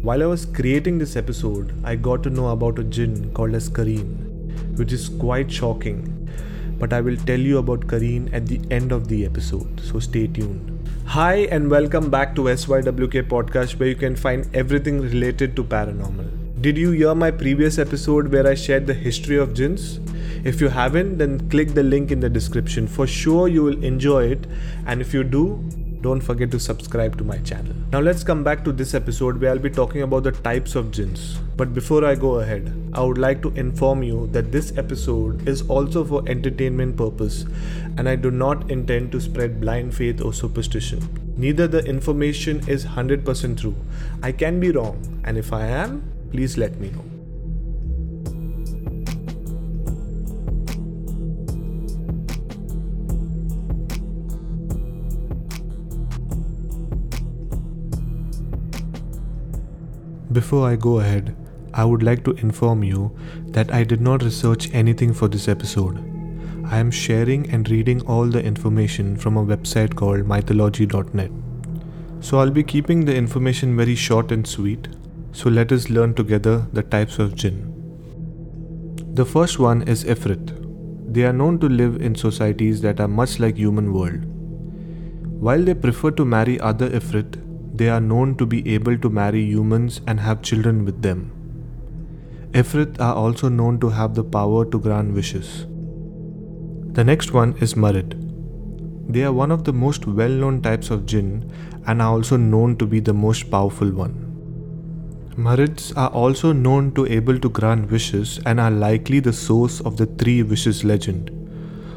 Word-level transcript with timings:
While 0.00 0.22
I 0.22 0.26
was 0.26 0.46
creating 0.46 0.98
this 0.98 1.16
episode, 1.16 1.74
I 1.82 1.96
got 1.96 2.22
to 2.22 2.30
know 2.30 2.50
about 2.50 2.78
a 2.78 2.84
jinn 2.84 3.32
called 3.34 3.56
as 3.56 3.68
Kareen, 3.68 4.78
which 4.78 4.92
is 4.92 5.08
quite 5.08 5.50
shocking. 5.50 6.30
But 6.78 6.92
I 6.92 7.00
will 7.00 7.16
tell 7.16 7.40
you 7.40 7.58
about 7.58 7.88
Kareen 7.88 8.32
at 8.32 8.46
the 8.46 8.60
end 8.70 8.92
of 8.92 9.08
the 9.08 9.26
episode, 9.26 9.80
so 9.80 9.98
stay 9.98 10.28
tuned. 10.28 10.88
Hi, 11.06 11.48
and 11.50 11.68
welcome 11.68 12.10
back 12.10 12.36
to 12.36 12.42
SYWK 12.42 13.24
Podcast, 13.24 13.80
where 13.80 13.88
you 13.88 13.96
can 13.96 14.14
find 14.14 14.48
everything 14.54 15.00
related 15.00 15.56
to 15.56 15.64
paranormal. 15.64 16.62
Did 16.62 16.78
you 16.78 16.92
hear 16.92 17.16
my 17.16 17.32
previous 17.32 17.76
episode 17.76 18.30
where 18.30 18.46
I 18.46 18.54
shared 18.54 18.86
the 18.86 18.94
history 18.94 19.36
of 19.36 19.52
jinns? 19.52 19.98
If 20.44 20.60
you 20.60 20.68
haven't, 20.68 21.18
then 21.18 21.50
click 21.50 21.74
the 21.74 21.82
link 21.82 22.12
in 22.12 22.20
the 22.20 22.30
description. 22.30 22.86
For 22.86 23.08
sure, 23.08 23.48
you 23.48 23.64
will 23.64 23.82
enjoy 23.82 24.26
it, 24.26 24.46
and 24.86 25.00
if 25.00 25.12
you 25.12 25.24
do, 25.24 25.68
don't 26.00 26.20
forget 26.20 26.50
to 26.52 26.60
subscribe 26.60 27.18
to 27.18 27.24
my 27.24 27.38
channel. 27.38 27.74
Now, 27.92 28.00
let's 28.00 28.22
come 28.22 28.44
back 28.44 28.64
to 28.64 28.72
this 28.72 28.94
episode 28.94 29.40
where 29.40 29.50
I'll 29.50 29.58
be 29.58 29.70
talking 29.70 30.02
about 30.02 30.22
the 30.24 30.32
types 30.32 30.74
of 30.74 30.90
jinns. 30.90 31.38
But 31.56 31.74
before 31.74 32.04
I 32.04 32.14
go 32.14 32.40
ahead, 32.40 32.72
I 32.92 33.02
would 33.02 33.18
like 33.18 33.42
to 33.42 33.48
inform 33.50 34.02
you 34.02 34.28
that 34.28 34.52
this 34.52 34.76
episode 34.76 35.48
is 35.48 35.62
also 35.68 36.04
for 36.04 36.22
entertainment 36.28 36.96
purpose 36.96 37.44
and 37.96 38.08
I 38.08 38.14
do 38.14 38.30
not 38.30 38.70
intend 38.70 39.10
to 39.12 39.20
spread 39.20 39.60
blind 39.60 39.94
faith 39.94 40.20
or 40.20 40.32
superstition. 40.32 41.02
Neither 41.36 41.66
the 41.66 41.84
information 41.84 42.66
is 42.68 42.84
100% 42.84 43.60
true. 43.60 43.74
I 44.22 44.32
can 44.32 44.60
be 44.60 44.70
wrong, 44.70 45.22
and 45.24 45.36
if 45.36 45.52
I 45.52 45.66
am, 45.66 46.02
please 46.30 46.56
let 46.56 46.78
me 46.80 46.90
know. 46.90 47.17
Before 60.38 60.68
I 60.68 60.76
go 60.76 61.00
ahead, 61.00 61.34
I 61.74 61.84
would 61.84 62.04
like 62.04 62.22
to 62.24 62.32
inform 62.46 62.84
you 62.84 63.10
that 63.54 63.72
I 63.74 63.82
did 63.82 64.00
not 64.00 64.22
research 64.22 64.68
anything 64.72 65.12
for 65.12 65.26
this 65.26 65.48
episode. 65.48 65.96
I 66.64 66.78
am 66.78 66.92
sharing 66.92 67.50
and 67.50 67.68
reading 67.68 68.02
all 68.02 68.26
the 68.26 68.42
information 68.50 69.16
from 69.16 69.36
a 69.36 69.44
website 69.44 69.96
called 69.96 70.28
mythology.net. 70.28 71.32
So 72.20 72.38
I'll 72.38 72.52
be 72.58 72.62
keeping 72.62 73.04
the 73.04 73.16
information 73.16 73.76
very 73.76 73.96
short 73.96 74.30
and 74.30 74.46
sweet. 74.46 74.86
So 75.32 75.50
let 75.50 75.72
us 75.72 75.90
learn 75.90 76.14
together 76.14 76.68
the 76.72 76.84
types 76.84 77.18
of 77.18 77.34
jinn. 77.34 77.58
The 79.14 79.24
first 79.24 79.58
one 79.58 79.82
is 79.88 80.04
Ifrit. 80.04 80.54
They 81.12 81.24
are 81.24 81.32
known 81.32 81.58
to 81.58 81.68
live 81.68 82.00
in 82.00 82.14
societies 82.14 82.80
that 82.82 83.00
are 83.00 83.08
much 83.08 83.40
like 83.40 83.56
human 83.56 83.92
world. 83.92 84.24
While 85.48 85.64
they 85.64 85.74
prefer 85.74 86.12
to 86.12 86.24
marry 86.24 86.60
other 86.60 86.88
Ifrit, 86.90 87.47
they 87.78 87.88
are 87.88 88.00
known 88.00 88.36
to 88.36 88.46
be 88.52 88.60
able 88.74 88.98
to 88.98 89.10
marry 89.18 89.42
humans 89.42 90.00
and 90.06 90.20
have 90.20 90.46
children 90.50 90.84
with 90.84 91.02
them. 91.02 91.20
Ifrit 92.60 93.00
are 93.00 93.14
also 93.14 93.48
known 93.48 93.78
to 93.80 93.90
have 93.90 94.14
the 94.14 94.24
power 94.24 94.64
to 94.64 94.78
grant 94.86 95.12
wishes. 95.14 95.66
The 96.98 97.04
next 97.04 97.32
one 97.32 97.54
is 97.66 97.74
Marid. 97.74 98.16
They 99.12 99.22
are 99.24 99.32
one 99.32 99.52
of 99.52 99.64
the 99.64 99.72
most 99.72 100.06
well 100.06 100.38
known 100.44 100.60
types 100.62 100.90
of 100.90 101.06
jinn 101.06 101.52
and 101.86 102.02
are 102.02 102.10
also 102.14 102.36
known 102.36 102.76
to 102.78 102.86
be 102.86 103.00
the 103.00 103.14
most 103.14 103.50
powerful 103.50 103.90
one. 103.90 104.16
Marids 105.36 105.96
are 105.96 106.10
also 106.10 106.52
known 106.52 106.92
to 106.94 107.06
able 107.06 107.38
to 107.38 107.48
grant 107.48 107.90
wishes 107.92 108.40
and 108.44 108.58
are 108.58 108.72
likely 108.72 109.20
the 109.20 109.32
source 109.32 109.80
of 109.82 109.96
the 109.96 110.06
three 110.06 110.42
wishes 110.42 110.84
legend. 110.84 111.30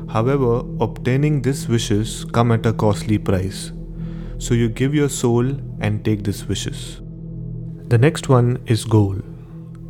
However, 0.09 0.63
obtaining 0.79 1.41
these 1.41 1.67
wishes 1.67 2.25
come 2.25 2.51
at 2.51 2.65
a 2.65 2.73
costly 2.73 3.17
price. 3.17 3.71
So 4.41 4.55
you 4.55 4.69
give 4.69 4.95
your 4.95 5.07
soul 5.07 5.49
and 5.81 6.03
take 6.03 6.23
these 6.23 6.47
wishes. 6.47 6.99
The 7.89 7.97
next 7.99 8.27
one 8.27 8.57
is 8.65 8.85
Ghoul. 8.85 9.17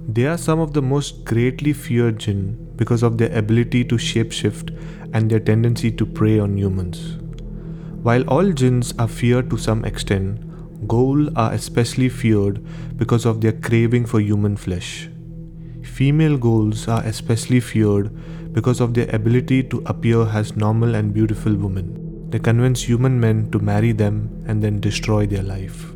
They 0.09 0.25
are 0.25 0.37
some 0.37 0.59
of 0.59 0.73
the 0.73 0.81
most 0.81 1.23
greatly 1.23 1.71
feared 1.71 2.19
jinn 2.19 2.73
because 2.75 3.01
of 3.01 3.17
their 3.17 3.31
ability 3.37 3.85
to 3.85 3.95
shapeshift 3.95 4.73
and 5.13 5.31
their 5.31 5.39
tendency 5.39 5.89
to 5.91 6.05
prey 6.05 6.37
on 6.37 6.57
humans. 6.57 7.17
While 8.03 8.27
all 8.27 8.51
jinns 8.51 8.93
are 8.99 9.07
feared 9.07 9.49
to 9.51 9.57
some 9.57 9.85
extent, 9.85 10.43
Ghoul 10.85 11.29
are 11.37 11.53
especially 11.53 12.09
feared 12.09 12.61
because 12.97 13.25
of 13.25 13.39
their 13.39 13.53
craving 13.53 14.05
for 14.05 14.19
human 14.19 14.57
flesh. 14.57 15.07
Female 15.81 16.37
ghouls 16.37 16.89
are 16.89 17.03
especially 17.05 17.61
feared 17.61 18.11
because 18.51 18.81
of 18.81 18.95
their 18.95 19.09
ability 19.15 19.63
to 19.63 19.81
appear 19.85 20.27
as 20.27 20.57
normal 20.57 20.95
and 20.95 21.13
beautiful 21.13 21.55
women. 21.55 22.00
They 22.31 22.39
convince 22.39 22.81
human 22.81 23.19
men 23.19 23.51
to 23.51 23.59
marry 23.59 23.91
them 23.91 24.43
and 24.47 24.63
then 24.63 24.79
destroy 24.79 25.27
their 25.27 25.43
life. 25.43 25.91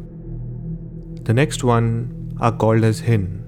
The 1.24 1.34
next 1.34 1.64
one 1.64 2.36
are 2.42 2.52
called 2.52 2.84
as 2.84 3.00
Hin. 3.00 3.42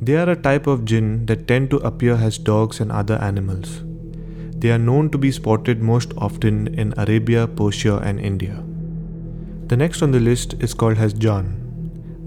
They 0.00 0.16
are 0.16 0.28
a 0.28 0.36
type 0.36 0.66
of 0.66 0.84
jinn 0.84 1.26
that 1.26 1.48
tend 1.48 1.70
to 1.70 1.78
appear 1.78 2.14
as 2.14 2.36
dogs 2.36 2.80
and 2.80 2.92
other 2.92 3.14
animals. 3.14 3.82
They 4.58 4.70
are 4.70 4.78
known 4.78 5.10
to 5.10 5.18
be 5.18 5.32
spotted 5.32 5.82
most 5.82 6.12
often 6.18 6.68
in 6.74 6.92
Arabia, 6.96 7.46
Persia, 7.46 7.96
and 7.98 8.20
India. 8.20 8.62
The 9.66 9.76
next 9.76 10.02
on 10.02 10.10
the 10.10 10.20
list 10.20 10.54
is 10.60 10.74
called 10.74 10.98
as 10.98 11.14
Jan. 11.14 11.58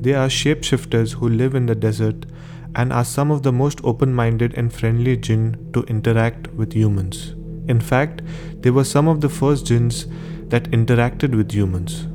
They 0.01 0.13
are 0.13 0.27
shapeshifters 0.27 1.13
who 1.13 1.29
live 1.29 1.53
in 1.53 1.67
the 1.67 1.75
desert 1.75 2.25
and 2.73 2.91
are 2.91 3.05
some 3.05 3.29
of 3.29 3.43
the 3.43 3.53
most 3.53 3.79
open 3.83 4.13
minded 4.13 4.57
and 4.57 4.73
friendly 4.73 5.15
jinn 5.15 5.69
to 5.73 5.83
interact 5.83 6.51
with 6.53 6.73
humans. 6.73 7.35
In 7.67 7.79
fact, 7.79 8.21
they 8.61 8.69
were 8.69 8.83
some 8.83 9.07
of 9.07 9.21
the 9.21 9.29
first 9.29 9.65
jinns 9.65 10.05
that 10.49 10.71
interacted 10.71 11.35
with 11.35 11.51
humans. 11.51 12.07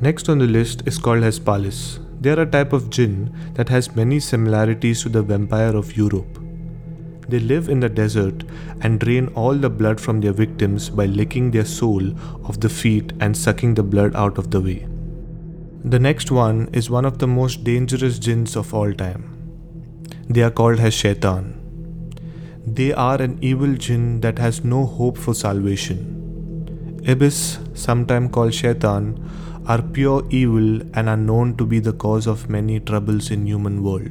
Next 0.00 0.28
on 0.28 0.38
the 0.38 0.46
list 0.46 0.82
is 0.86 0.98
called 0.98 1.24
as 1.24 1.40
Palis. 1.40 1.98
They 2.20 2.30
are 2.30 2.40
a 2.40 2.46
type 2.46 2.72
of 2.72 2.90
jinn 2.90 3.34
that 3.54 3.68
has 3.68 3.94
many 3.94 4.20
similarities 4.20 5.02
to 5.02 5.08
the 5.08 5.22
vampire 5.22 5.76
of 5.76 5.96
Europe. 5.96 6.38
They 7.28 7.40
live 7.40 7.68
in 7.68 7.80
the 7.80 7.88
desert 7.88 8.44
and 8.80 8.98
drain 8.98 9.28
all 9.34 9.54
the 9.54 9.68
blood 9.68 10.00
from 10.00 10.20
their 10.20 10.32
victims 10.32 10.88
by 10.88 11.06
licking 11.06 11.50
their 11.50 11.64
sole 11.64 12.10
of 12.46 12.60
the 12.60 12.68
feet 12.70 13.12
and 13.20 13.36
sucking 13.36 13.74
the 13.74 13.82
blood 13.82 14.16
out 14.16 14.38
of 14.38 14.50
the 14.50 14.60
way. 14.60 14.86
The 15.84 15.98
next 15.98 16.30
one 16.30 16.70
is 16.72 16.88
one 16.90 17.04
of 17.04 17.18
the 17.18 17.26
most 17.26 17.64
dangerous 17.64 18.18
jinns 18.18 18.56
of 18.56 18.72
all 18.72 18.92
time. 18.92 19.34
They 20.28 20.42
are 20.42 20.50
called 20.50 20.80
as 20.80 20.94
Shaitan. 20.94 21.57
They 22.76 22.92
are 22.92 23.22
an 23.22 23.38
evil 23.40 23.76
jinn 23.76 24.20
that 24.20 24.38
has 24.38 24.62
no 24.62 24.84
hope 24.84 25.16
for 25.16 25.32
salvation. 25.32 27.00
Iblis, 27.02 27.58
sometimes 27.72 28.30
called 28.30 28.52
Shaitan, 28.52 29.06
are 29.66 29.80
pure 29.80 30.26
evil 30.28 30.82
and 30.92 31.08
are 31.08 31.16
known 31.16 31.56
to 31.56 31.64
be 31.64 31.78
the 31.78 31.94
cause 31.94 32.26
of 32.26 32.50
many 32.50 32.78
troubles 32.78 33.30
in 33.30 33.46
human 33.46 33.82
world. 33.82 34.10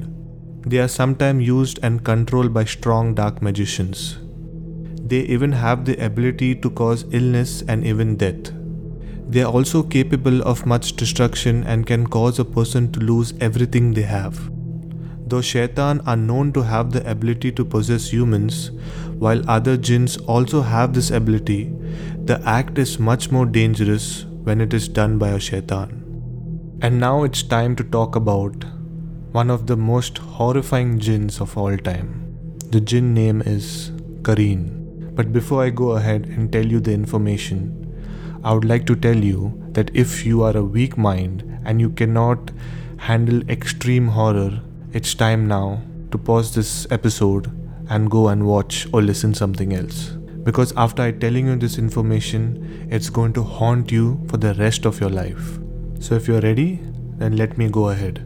They 0.65 0.79
are 0.79 0.87
sometimes 0.87 1.45
used 1.45 1.79
and 1.83 2.03
controlled 2.03 2.51
by 2.51 2.65
strong 2.65 3.13
dark 3.13 3.43
magicians. 3.43 4.17
They 5.05 5.21
even 5.35 5.51
have 5.51 5.85
the 5.85 6.03
ability 6.03 6.55
to 6.55 6.71
cause 6.71 7.05
illness 7.11 7.61
and 7.67 7.85
even 7.85 8.17
death. 8.17 8.51
They 9.29 9.43
are 9.43 9.53
also 9.53 9.83
capable 9.83 10.41
of 10.41 10.65
much 10.65 10.95
destruction 10.95 11.63
and 11.63 11.85
can 11.85 12.07
cause 12.07 12.39
a 12.39 12.45
person 12.45 12.91
to 12.93 12.99
lose 13.01 13.33
everything 13.39 13.93
they 13.93 14.01
have. 14.01 14.56
Though 15.29 15.41
shaitan 15.41 15.99
are 16.07 16.15
known 16.15 16.53
to 16.53 16.61
have 16.63 16.91
the 16.91 17.09
ability 17.11 17.51
to 17.53 17.65
possess 17.65 18.13
humans, 18.13 18.71
while 19.19 19.41
other 19.49 19.75
jinns 19.75 20.15
also 20.15 20.61
have 20.61 20.93
this 20.93 21.11
ability, 21.11 21.73
the 22.23 22.41
act 22.45 22.77
is 22.77 22.97
much 22.97 23.29
more 23.29 23.45
dangerous 23.45 24.23
when 24.45 24.61
it 24.61 24.73
is 24.73 24.87
done 24.87 25.17
by 25.17 25.29
a 25.29 25.39
shaitan. 25.39 26.77
And 26.81 27.01
now 27.01 27.23
it's 27.23 27.43
time 27.43 27.75
to 27.75 27.83
talk 27.83 28.15
about 28.15 28.63
one 29.33 29.49
of 29.49 29.67
the 29.67 29.75
most 29.75 30.17
horrifying 30.19 30.97
jinns 30.97 31.41
of 31.41 31.57
all 31.57 31.75
time. 31.75 32.09
The 32.69 32.79
jinn 32.79 33.13
name 33.13 33.41
is 33.41 33.91
Kareen. 34.21 35.13
But 35.13 35.33
before 35.33 35.61
I 35.63 35.71
go 35.71 35.89
ahead 35.91 36.25
and 36.27 36.53
tell 36.53 36.65
you 36.65 36.79
the 36.79 36.93
information, 36.93 37.59
I 38.45 38.53
would 38.53 38.65
like 38.65 38.85
to 38.85 38.95
tell 38.95 39.17
you 39.17 39.61
that 39.71 39.91
if 39.93 40.25
you 40.25 40.43
are 40.43 40.55
a 40.55 40.63
weak 40.63 40.97
mind 40.97 41.43
and 41.65 41.81
you 41.81 41.89
cannot 41.89 42.51
handle 42.97 43.41
extreme 43.49 44.07
horror, 44.07 44.61
it's 44.93 45.13
time 45.13 45.47
now 45.47 45.81
to 46.11 46.17
pause 46.17 46.55
this 46.55 46.87
episode 46.91 47.51
and 47.89 48.09
go 48.09 48.29
and 48.29 48.45
watch 48.45 48.87
or 48.93 49.01
listen 49.01 49.33
something 49.33 49.73
else. 49.73 50.11
Because 50.43 50.73
after 50.77 51.01
I 51.01 51.11
telling 51.11 51.47
you 51.47 51.57
this 51.57 51.77
information, 51.77 52.87
it's 52.89 53.09
going 53.09 53.33
to 53.33 53.43
haunt 53.43 53.91
you 53.91 54.25
for 54.29 54.37
the 54.37 54.53
rest 54.53 54.85
of 54.85 55.01
your 55.01 55.09
life. 55.09 55.59
So 55.99 56.15
if 56.15 56.27
you're 56.27 56.39
ready, 56.39 56.79
then 57.17 57.35
let 57.35 57.57
me 57.57 57.69
go 57.69 57.89
ahead. 57.89 58.25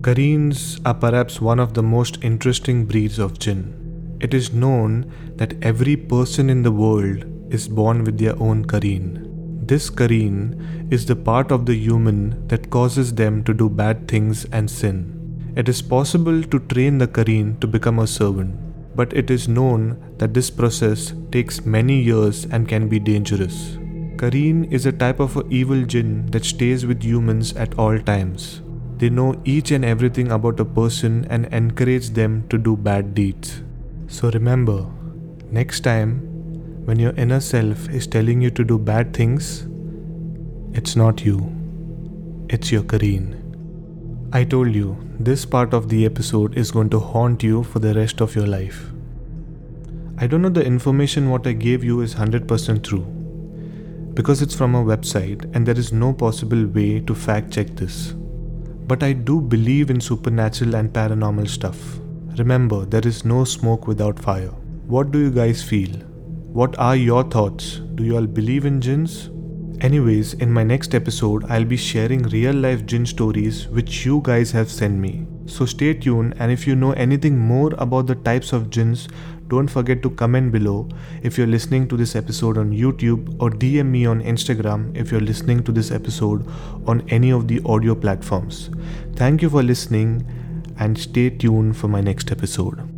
Kareens 0.00 0.80
are 0.84 0.94
perhaps 0.94 1.40
one 1.40 1.60
of 1.60 1.74
the 1.74 1.82
most 1.84 2.18
interesting 2.24 2.84
breeds 2.84 3.20
of 3.20 3.38
jinn. 3.38 4.16
It 4.20 4.34
is 4.34 4.52
known 4.52 5.12
that 5.36 5.54
every 5.62 5.96
person 5.96 6.50
in 6.50 6.64
the 6.64 6.72
world 6.72 7.24
is 7.52 7.68
born 7.68 8.02
with 8.02 8.18
their 8.18 8.36
own 8.42 8.64
Kareen. 8.64 9.28
This 9.68 9.88
Kareen 9.88 10.92
is 10.92 11.06
the 11.06 11.14
part 11.14 11.52
of 11.52 11.66
the 11.66 11.74
human 11.74 12.48
that 12.48 12.70
causes 12.70 13.14
them 13.14 13.44
to 13.44 13.54
do 13.54 13.68
bad 13.68 14.08
things 14.08 14.44
and 14.46 14.68
sin. 14.68 15.21
It 15.54 15.68
is 15.68 15.82
possible 15.82 16.42
to 16.42 16.58
train 16.60 16.96
the 16.96 17.06
Kareen 17.06 17.60
to 17.60 17.66
become 17.66 17.98
a 17.98 18.06
servant, 18.06 18.54
but 18.96 19.12
it 19.12 19.30
is 19.30 19.48
known 19.48 19.98
that 20.16 20.32
this 20.32 20.48
process 20.48 21.12
takes 21.30 21.66
many 21.66 22.00
years 22.00 22.46
and 22.46 22.66
can 22.66 22.88
be 22.88 22.98
dangerous. 22.98 23.76
Kareen 24.16 24.72
is 24.72 24.86
a 24.86 24.92
type 24.92 25.20
of 25.20 25.36
evil 25.52 25.84
jinn 25.84 26.24
that 26.30 26.46
stays 26.46 26.86
with 26.86 27.02
humans 27.02 27.52
at 27.54 27.78
all 27.78 27.98
times. 27.98 28.62
They 28.96 29.10
know 29.10 29.38
each 29.44 29.72
and 29.72 29.84
everything 29.84 30.32
about 30.32 30.58
a 30.58 30.64
person 30.64 31.26
and 31.28 31.44
encourage 31.52 32.10
them 32.10 32.48
to 32.48 32.56
do 32.56 32.74
bad 32.74 33.14
deeds. 33.14 33.62
So 34.06 34.30
remember, 34.30 34.86
next 35.50 35.80
time 35.80 36.20
when 36.86 36.98
your 36.98 37.12
inner 37.12 37.40
self 37.40 37.90
is 37.90 38.06
telling 38.06 38.40
you 38.40 38.50
to 38.52 38.64
do 38.64 38.78
bad 38.78 39.12
things, 39.12 39.66
it's 40.72 40.96
not 40.96 41.24
you, 41.26 41.52
it's 42.48 42.72
your 42.72 42.84
Qareen. 42.84 43.41
I 44.34 44.44
told 44.44 44.74
you, 44.74 44.96
this 45.20 45.44
part 45.44 45.74
of 45.74 45.90
the 45.90 46.06
episode 46.06 46.56
is 46.56 46.70
going 46.70 46.88
to 46.88 46.98
haunt 46.98 47.42
you 47.42 47.64
for 47.64 47.80
the 47.80 47.92
rest 47.92 48.22
of 48.22 48.34
your 48.34 48.46
life. 48.46 48.86
I 50.16 50.26
don't 50.26 50.40
know 50.40 50.48
the 50.48 50.64
information 50.64 51.28
what 51.28 51.46
I 51.46 51.52
gave 51.52 51.84
you 51.84 52.00
is 52.00 52.14
100% 52.14 52.82
true 52.82 53.04
because 54.14 54.40
it's 54.40 54.54
from 54.54 54.74
a 54.74 54.82
website 54.82 55.54
and 55.54 55.66
there 55.66 55.78
is 55.78 55.92
no 55.92 56.14
possible 56.14 56.64
way 56.64 57.00
to 57.00 57.14
fact 57.14 57.52
check 57.52 57.76
this. 57.76 58.14
But 58.86 59.02
I 59.02 59.12
do 59.12 59.38
believe 59.42 59.90
in 59.90 60.00
supernatural 60.00 60.76
and 60.76 60.90
paranormal 60.90 61.46
stuff. 61.46 61.98
Remember, 62.38 62.86
there 62.86 63.06
is 63.06 63.26
no 63.26 63.44
smoke 63.44 63.86
without 63.86 64.18
fire. 64.18 64.54
What 64.86 65.10
do 65.10 65.18
you 65.18 65.30
guys 65.30 65.62
feel? 65.62 65.94
What 66.60 66.78
are 66.78 66.96
your 66.96 67.24
thoughts? 67.24 67.80
Do 67.96 68.02
you 68.02 68.16
all 68.16 68.26
believe 68.26 68.64
in 68.64 68.80
jinns? 68.80 69.28
Anyways, 69.82 70.34
in 70.34 70.52
my 70.52 70.62
next 70.62 70.94
episode, 70.94 71.44
I'll 71.50 71.64
be 71.64 71.76
sharing 71.76 72.22
real 72.28 72.54
life 72.54 72.86
jinn 72.86 73.04
stories 73.04 73.66
which 73.66 74.06
you 74.06 74.20
guys 74.22 74.52
have 74.52 74.70
sent 74.70 74.96
me. 74.96 75.26
So 75.46 75.66
stay 75.66 75.92
tuned, 75.92 76.34
and 76.38 76.52
if 76.52 76.68
you 76.68 76.76
know 76.76 76.92
anything 76.92 77.36
more 77.36 77.72
about 77.78 78.06
the 78.06 78.14
types 78.14 78.52
of 78.52 78.70
jinns, 78.70 79.08
don't 79.48 79.66
forget 79.66 80.00
to 80.04 80.10
comment 80.10 80.52
below 80.52 80.88
if 81.24 81.36
you're 81.36 81.48
listening 81.48 81.88
to 81.88 81.96
this 81.96 82.14
episode 82.14 82.58
on 82.58 82.70
YouTube 82.70 83.34
or 83.42 83.50
DM 83.50 83.86
me 83.86 84.06
on 84.06 84.22
Instagram 84.22 84.96
if 84.96 85.10
you're 85.10 85.20
listening 85.32 85.64
to 85.64 85.72
this 85.72 85.90
episode 85.90 86.46
on 86.86 87.02
any 87.08 87.32
of 87.32 87.48
the 87.48 87.60
audio 87.66 87.96
platforms. 87.96 88.70
Thank 89.16 89.42
you 89.42 89.50
for 89.50 89.64
listening 89.64 90.24
and 90.78 90.96
stay 90.96 91.28
tuned 91.28 91.76
for 91.76 91.88
my 91.88 92.00
next 92.00 92.30
episode. 92.30 92.91